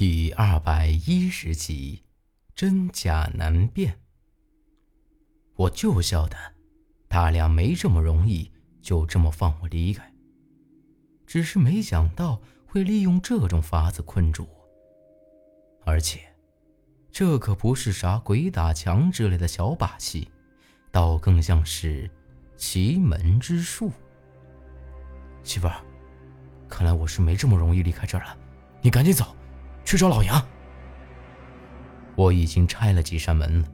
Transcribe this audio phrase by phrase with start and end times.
[0.00, 2.02] 第二百一十集，
[2.54, 3.98] 真假难辨。
[5.56, 6.38] 我就晓得，
[7.10, 8.50] 他俩没这么容易
[8.80, 10.10] 就这么放我离开。
[11.26, 14.66] 只是没想到会利用这种法子困住我，
[15.84, 16.20] 而且，
[17.12, 20.30] 这可不是啥鬼打墙之类的小把戏，
[20.90, 22.10] 倒更像是
[22.56, 23.92] 奇门之术。
[25.42, 25.76] 媳妇儿，
[26.70, 28.34] 看来我是没这么容易离开这儿了，
[28.80, 29.36] 你赶紧走。
[29.84, 30.40] 去找老杨。
[32.16, 33.68] 我已经拆了几扇门了，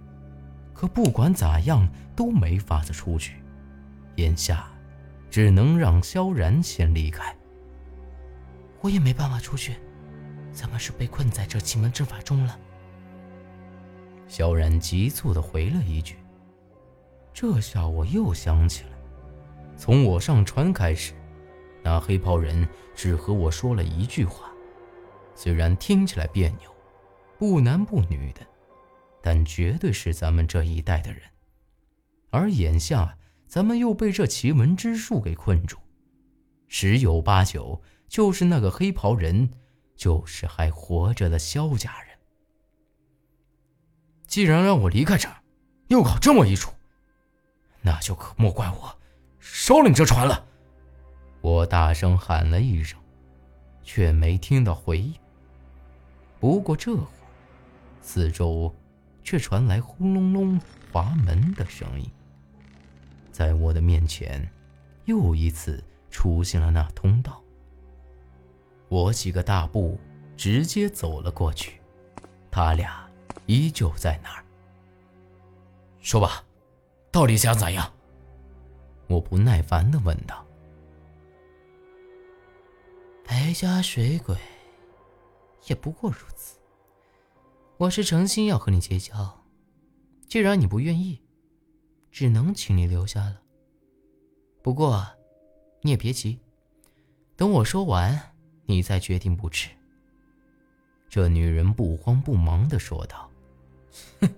[0.72, 3.42] 可不管咋样都没法子出去。
[4.16, 4.66] 眼下，
[5.30, 7.34] 只能让萧然先离开。
[8.80, 9.76] 我也没办法出去，
[10.52, 12.58] 咱们是被困在这奇门阵法中了。
[14.28, 16.16] 萧然急促的回了一句。
[17.32, 18.90] 这下我又想起来，
[19.76, 21.12] 从我上船开始，
[21.82, 24.50] 那黑袍人只和我说了一句话。
[25.36, 26.74] 虽然听起来别扭，
[27.38, 28.40] 不男不女的，
[29.22, 31.20] 但绝对是咱们这一代的人。
[32.30, 35.76] 而眼下咱们又被这奇门之术给困住，
[36.68, 39.48] 十有八九就是那个黑袍人，
[39.94, 42.18] 就是还活着的萧家人。
[44.26, 45.36] 既然让我离开这儿，
[45.88, 46.72] 又搞这么一出，
[47.82, 48.98] 那就可莫怪我
[49.38, 50.44] 烧了你这船了！
[51.42, 52.98] 我大声喊了一声，
[53.82, 55.14] 却没听到回应。
[56.38, 57.08] 不过这会儿，
[58.02, 58.74] 四周
[59.24, 60.60] 却传来轰隆隆
[60.92, 62.08] 滑门的声音。
[63.32, 64.48] 在我的面前，
[65.06, 67.42] 又一次出现了那通道。
[68.88, 69.98] 我几个大步
[70.36, 71.80] 直接走了过去，
[72.50, 73.08] 他俩
[73.46, 74.44] 依旧在那儿。
[76.00, 76.44] 说吧，
[77.10, 77.92] 到底想咋样？
[79.08, 80.46] 我不耐烦的问道。
[83.24, 84.36] 白家水鬼。
[85.66, 86.58] 也不过如此。
[87.76, 89.44] 我是诚心要和你结交，
[90.28, 91.20] 既然你不愿意，
[92.10, 93.40] 只能请你留下了。
[94.62, 95.06] 不过，
[95.82, 96.38] 你也别急，
[97.36, 98.34] 等我说完，
[98.64, 99.70] 你再决定不迟。
[101.08, 103.30] 这女人不慌不忙的说道
[104.20, 104.28] ：“哼，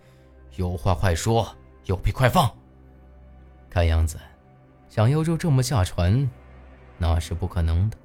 [0.56, 2.52] 有话快说，有屁快放。
[3.70, 4.18] 看样子，
[4.88, 6.28] 想要就这么下船，
[6.98, 7.96] 那是不可能的。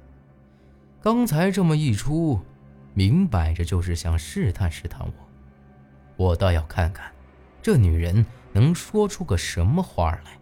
[1.00, 2.40] 刚才这么一出。”
[2.94, 5.12] 明摆着就是想试探试探我，
[6.28, 7.12] 我倒要看看，
[7.60, 10.38] 这女人能说出个什么话来。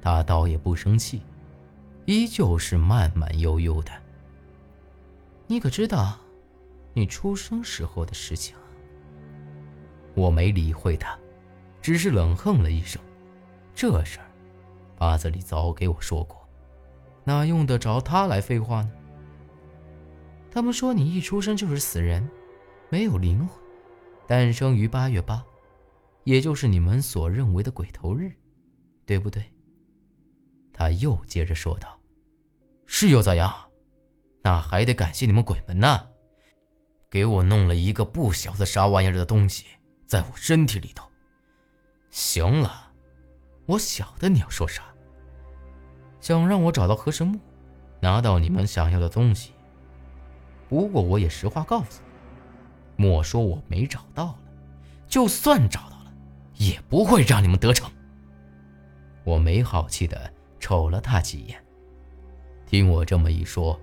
[0.00, 1.22] 她倒也不生气，
[2.06, 3.90] 依旧是慢慢悠悠的。
[5.46, 6.18] 你可知道，
[6.92, 8.54] 你出生时候的事情？
[10.14, 11.18] 我没理会她，
[11.82, 13.02] 只是冷哼了一声。
[13.74, 14.26] 这事儿，
[14.96, 16.48] 八字里早给我说过，
[17.24, 18.90] 哪用得着他来废话呢？
[20.54, 22.30] 他们说你一出生就是死人，
[22.88, 23.60] 没有灵魂，
[24.28, 25.44] 诞生于八月八，
[26.22, 28.30] 也就是你们所认为的鬼头日，
[29.04, 29.42] 对不对？
[30.72, 31.98] 他又接着说道
[32.86, 33.52] ：“是又咋样？
[34.44, 36.06] 那还得感谢你们鬼门呢，
[37.10, 39.64] 给我弄了一个不晓得啥玩意儿的东西
[40.06, 41.04] 在我身体里头。
[42.10, 42.92] 行了，
[43.66, 44.84] 我晓得你要说啥，
[46.20, 47.40] 想让我找到河神木，
[48.00, 49.52] 拿到你们想要的东西。”
[50.68, 52.02] 不过我也实话告诉
[52.96, 54.38] 你，莫说我没找到了，
[55.06, 56.12] 就算找到了，
[56.56, 57.90] 也不会让你们得逞。
[59.24, 61.64] 我没好气的瞅了他几眼，
[62.66, 63.80] 听我这么一说，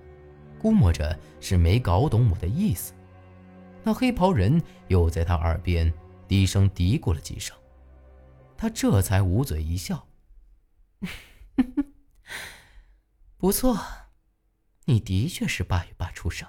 [0.60, 2.94] 估摸着是没搞懂我的意思。
[3.84, 5.92] 那黑袍人又在他耳边
[6.28, 7.58] 低声嘀咕了几声，
[8.56, 10.08] 他这才捂嘴一笑
[13.38, 13.78] ：“不错，
[14.86, 16.48] 你的确是八月八出生。”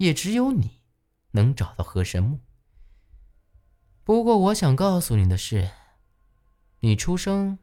[0.00, 0.80] 也只有你
[1.32, 2.40] 能找到河神木。
[4.02, 5.70] 不过，我想告诉你的是，
[6.80, 7.58] 你出生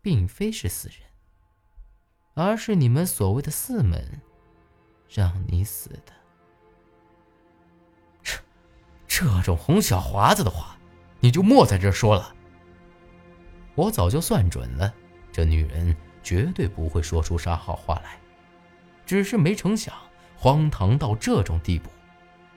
[0.00, 0.98] 并非是死人，
[2.34, 4.22] 而是你们所谓的四门
[5.08, 6.12] 让你死的。
[8.22, 8.38] 这
[9.08, 10.78] 这种哄小华子的话，
[11.18, 12.36] 你就莫在这说了。
[13.74, 14.94] 我早就算准了，
[15.32, 18.20] 这女人绝对不会说出啥好话来，
[19.04, 19.92] 只是没成想。
[20.40, 21.90] 荒唐到这种地步，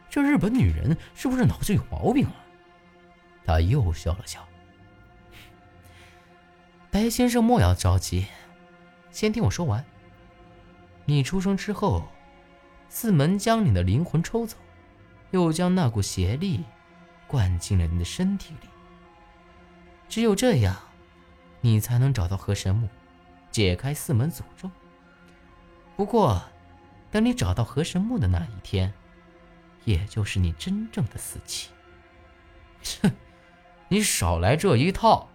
[0.10, 2.36] 这日本女人是不是脑子有毛病啊？
[3.44, 4.48] 他又笑了笑。
[6.90, 8.26] 白先生莫要着急，
[9.12, 9.84] 先听我说完。
[11.04, 12.08] 你出生之后，
[12.88, 14.56] 四门将你的灵魂抽走，
[15.32, 16.64] 又将那股邪力
[17.28, 18.70] 灌进了你的身体里。
[20.08, 20.74] 只有这样，
[21.60, 22.88] 你才能找到河神木，
[23.52, 24.72] 解开四门诅咒。
[25.98, 26.42] 不过。
[27.14, 28.92] 等你找到河神木的那一天，
[29.86, 31.70] 也就是你真正的死期。
[33.04, 33.12] 哼，
[33.88, 35.30] 你少来这一套！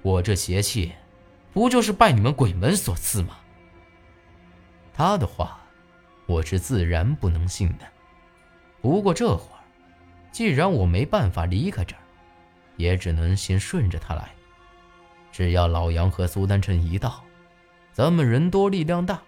[0.00, 0.94] 我这邪气，
[1.52, 3.36] 不就是拜你们鬼门所赐吗？
[4.94, 5.60] 他的话，
[6.24, 7.86] 我是自然不能信的。
[8.80, 9.60] 不过这会儿，
[10.32, 12.02] 既然我没办法离开这儿，
[12.78, 14.30] 也只能先顺着他来。
[15.30, 17.22] 只要老杨和苏丹臣一到，
[17.92, 19.20] 咱们人多力量大，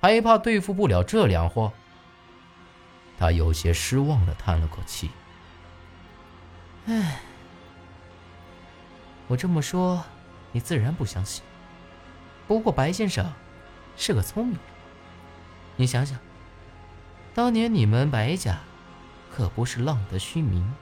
[0.00, 1.72] 还怕对付不了这两货？
[3.18, 5.10] 他有些失望的叹了口气。
[6.86, 7.20] 唉，
[9.26, 10.04] 我这么说，
[10.52, 11.42] 你自然不相信。
[12.46, 13.30] 不过白先生
[13.96, 14.62] 是个聪明人，
[15.76, 16.18] 你想想，
[17.34, 18.60] 当年你们白家
[19.30, 20.72] 可不是浪得虚名，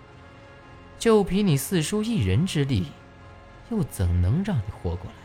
[0.98, 2.92] 就凭你四叔一人之力，
[3.70, 5.16] 又怎能让你活过来？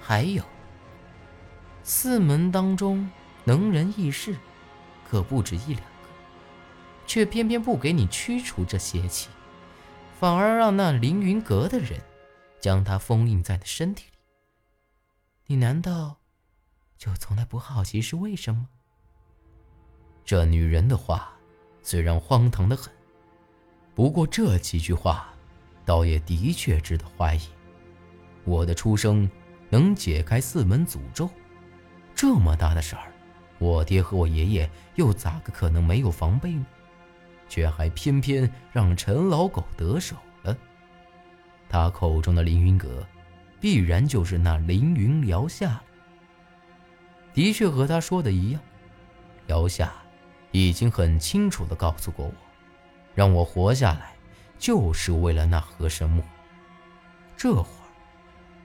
[0.00, 0.42] 还有，
[1.90, 3.10] 四门当中
[3.44, 4.36] 能人异士，
[5.08, 6.08] 可不止一两个。
[7.06, 9.30] 却偏偏不给你驱除这邪气，
[10.20, 11.98] 反而让那凌云阁的人
[12.60, 14.18] 将它封印在你身体里。
[15.46, 16.18] 你难道
[16.98, 18.68] 就从来不好奇是为什么？
[20.26, 21.32] 这女人的话
[21.82, 22.92] 虽然荒唐的很，
[23.94, 25.32] 不过这几句话
[25.86, 27.40] 倒也的确值得怀疑。
[28.44, 29.26] 我的出生
[29.70, 31.30] 能解开四门诅咒，
[32.18, 33.12] 这么大的事儿，
[33.60, 36.66] 我爹和我爷爷又咋个可能没有防备呢？
[37.48, 40.58] 却还偏偏让陈老狗得手了。
[41.68, 43.06] 他口中的凌云阁，
[43.60, 45.82] 必然就是那凌云瑶夏了。
[47.32, 48.60] 的确和他说的一样，
[49.46, 49.92] 瑶夏
[50.50, 52.32] 已经很清楚地告诉过我，
[53.14, 54.12] 让我活下来
[54.58, 56.20] 就是为了那河神木。
[57.36, 57.86] 这会儿，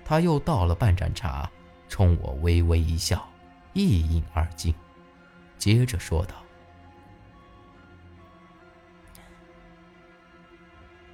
[0.03, 1.47] 他又倒了半盏茶，
[1.87, 3.23] 冲我微微一笑，
[3.73, 4.73] 一饮而尽，
[5.57, 6.35] 接着说道。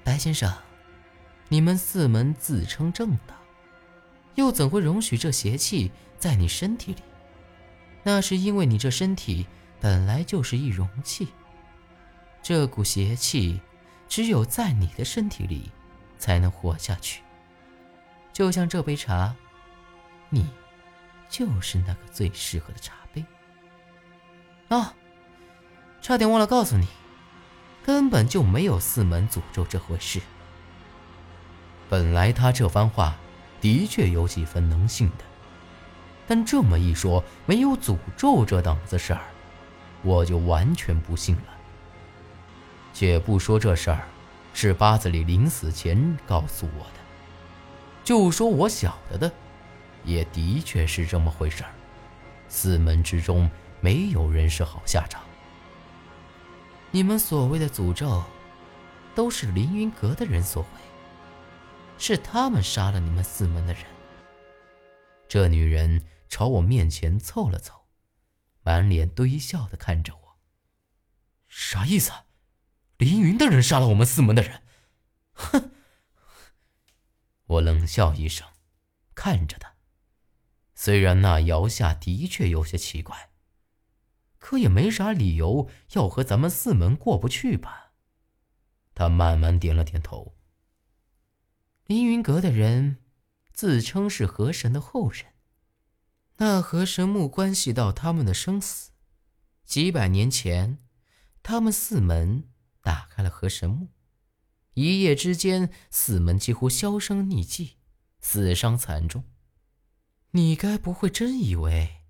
[0.04, 0.52] 白先生，
[1.48, 3.34] 你们四门自称正道，
[4.34, 7.02] 又怎会容许这邪气在你身体里？
[8.02, 9.46] 那是因为你这身体
[9.78, 11.28] 本来就是一容器，
[12.42, 13.60] 这股邪气
[14.08, 15.70] 只有在你的身体里
[16.18, 17.22] 才能活下去。
[18.32, 19.36] 就像这杯茶，
[20.28, 20.48] 你
[21.30, 23.24] 就是那个最适合的茶杯。
[24.68, 24.94] 啊，
[26.02, 26.86] 差点忘了告诉你。
[27.82, 30.20] 根本就没有四门诅咒这回事。
[31.88, 33.16] 本来他这番话
[33.58, 35.24] 的确有几分能信的，
[36.28, 39.22] 但这么一说，没有诅咒这档子事儿，
[40.02, 41.42] 我就完全不信了。
[42.92, 44.06] 且不说这事儿
[44.52, 47.00] 是八子里临死前告诉我的，
[48.04, 49.32] 就说我晓得的，
[50.04, 51.70] 也的确是这么回事儿。
[52.48, 53.48] 四门之中
[53.80, 55.22] 没有人是好下场。
[56.90, 58.24] 你们所谓的诅咒，
[59.14, 60.80] 都是凌云阁的人所为，
[61.98, 63.84] 是他们杀了你们四门的人。
[65.28, 67.86] 这女人朝我面前凑了凑，
[68.62, 70.38] 满脸堆笑的看着我。
[71.46, 72.10] 啥意思？
[72.96, 74.62] 凌云的人杀了我们四门的人？
[75.34, 75.70] 哼！
[77.46, 78.46] 我冷笑一声，
[79.14, 79.74] 看着他。
[80.82, 83.28] 虽然那瑶夏的确有些奇怪。
[84.38, 87.92] 可也没啥理由要和咱们四门过不去吧？
[88.94, 90.38] 他慢慢点了点头。
[91.84, 92.96] 凌云阁的人
[93.52, 95.26] 自称是河神的后人，
[96.38, 98.92] 那河神墓关系到他们的生死。
[99.66, 100.78] 几百年前，
[101.42, 102.48] 他们四门
[102.80, 103.88] 打开了河神墓，
[104.72, 107.76] 一夜之间，四门几乎销声匿迹，
[108.22, 109.24] 死伤惨重。
[110.32, 112.02] 你该不会真以为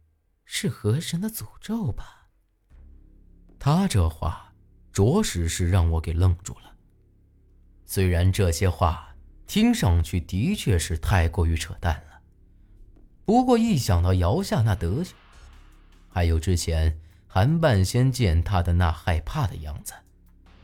[0.44, 2.28] 是河神的诅咒吧？
[3.58, 4.52] 他这话
[4.92, 6.74] 着实是让我给愣住了。
[7.86, 12.20] 虽然这些话听上去的确是太过于扯淡了，
[13.24, 15.14] 不过一想到姚夏那德行，
[16.10, 19.94] 还有之前韩半仙见他的那害怕的样子，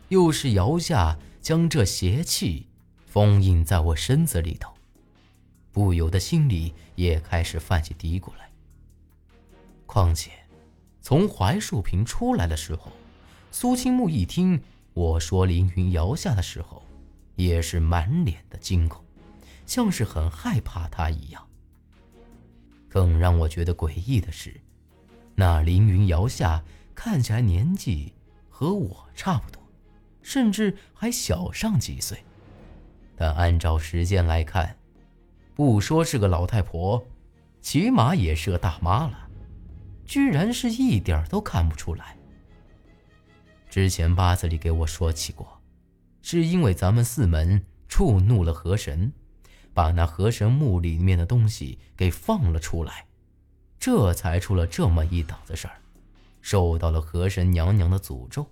[0.09, 2.69] 又是姚夏将这邪气
[3.07, 4.75] 封印在我身子里头，
[5.76, 8.50] 不由得心里也开始泛起嘀咕来。
[9.85, 10.30] 况且。
[11.02, 12.90] 从槐树坪出来的时候，
[13.52, 14.61] 苏青木一听
[14.95, 16.83] 我说凌云摇下的时候，
[17.35, 19.04] 也是满脸的惊恐，
[19.66, 21.47] 像是很害怕他一样。
[22.88, 24.59] 更让我觉得诡异的是，
[25.35, 26.64] 那凌云摇下
[26.95, 28.14] 看起来年纪
[28.49, 29.62] 和我差不多，
[30.23, 32.25] 甚至还小上几岁，
[33.14, 34.76] 但按照时间来看，
[35.57, 37.03] 不说是个老太婆，
[37.63, 39.27] 起码也是个大妈了。
[40.05, 42.15] 居然是一点都看不出来。
[43.71, 45.61] 之前八字里给我说起过，
[46.21, 49.11] 是因为咱们四门触怒了河神，
[49.73, 53.07] 把那河神墓里面的东西给放了出来，
[53.81, 55.81] 这才出了这么一档子事儿，
[56.43, 58.47] 受到了河神娘娘的诅咒。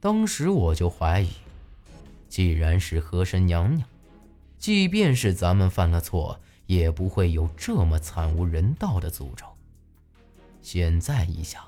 [0.00, 1.30] 当时我就怀疑，
[2.28, 3.88] 既然是河神娘娘，
[4.64, 9.44] 即便是咱们犯了错，也不会有这么惨无人道的诅咒。
[10.62, 11.62] 现在一想，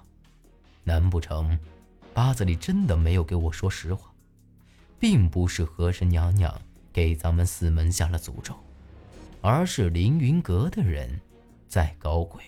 [0.82, 1.58] 难不成
[2.14, 4.10] 八子里真的没有给我说实话，
[4.98, 6.58] 并不是河神娘娘
[6.90, 8.54] 给咱们四门下了诅咒，
[9.42, 11.20] 而是凌云阁的人
[11.68, 12.42] 在搞鬼？